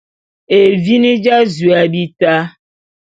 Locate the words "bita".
1.91-2.33